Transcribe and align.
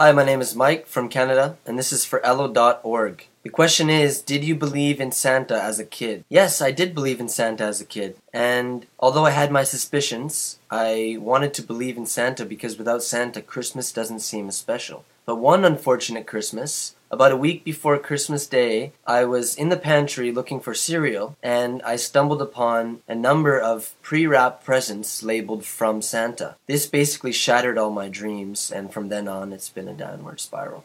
Hi, 0.00 0.12
my 0.12 0.24
name 0.24 0.40
is 0.40 0.56
Mike 0.56 0.86
from 0.86 1.10
Canada, 1.10 1.58
and 1.66 1.78
this 1.78 1.92
is 1.92 2.06
for 2.06 2.20
elllo.org. 2.20 3.26
The 3.42 3.50
question 3.50 3.90
is 3.90 4.22
Did 4.22 4.42
you 4.42 4.54
believe 4.54 4.98
in 4.98 5.12
Santa 5.12 5.62
as 5.62 5.78
a 5.78 5.84
kid? 5.84 6.24
Yes, 6.30 6.62
I 6.62 6.70
did 6.70 6.94
believe 6.94 7.20
in 7.20 7.28
Santa 7.28 7.64
as 7.64 7.82
a 7.82 7.84
kid. 7.84 8.16
And 8.32 8.86
although 8.98 9.26
I 9.26 9.32
had 9.32 9.52
my 9.52 9.62
suspicions, 9.62 10.58
I 10.70 11.18
wanted 11.20 11.52
to 11.52 11.62
believe 11.62 11.98
in 11.98 12.06
Santa 12.06 12.46
because 12.46 12.78
without 12.78 13.02
Santa, 13.02 13.42
Christmas 13.42 13.92
doesn't 13.92 14.20
seem 14.20 14.48
as 14.48 14.56
special. 14.56 15.04
But 15.26 15.36
one 15.36 15.66
unfortunate 15.66 16.26
Christmas, 16.26 16.96
about 17.10 17.32
a 17.32 17.36
week 17.36 17.64
before 17.64 17.98
Christmas 17.98 18.46
Day, 18.46 18.92
I 19.06 19.24
was 19.24 19.56
in 19.56 19.68
the 19.68 19.76
pantry 19.76 20.30
looking 20.30 20.60
for 20.60 20.74
cereal 20.74 21.36
and 21.42 21.82
I 21.82 21.96
stumbled 21.96 22.40
upon 22.40 23.02
a 23.08 23.14
number 23.14 23.58
of 23.58 23.94
pre 24.02 24.26
wrapped 24.26 24.64
presents 24.64 25.22
labeled 25.22 25.64
from 25.64 26.02
Santa. 26.02 26.56
This 26.66 26.86
basically 26.86 27.32
shattered 27.32 27.78
all 27.78 27.90
my 27.90 28.08
dreams, 28.08 28.70
and 28.70 28.92
from 28.92 29.08
then 29.08 29.28
on, 29.28 29.52
it's 29.52 29.68
been 29.68 29.88
a 29.88 29.94
downward 29.94 30.40
spiral. 30.40 30.84